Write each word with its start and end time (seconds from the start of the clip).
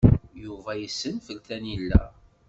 Yuba 0.43 0.71
yessenfel 0.81 1.39
tanila. 1.47 2.01